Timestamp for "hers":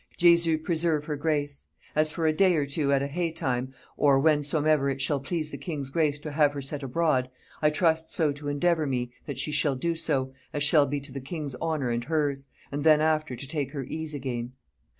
12.05-12.47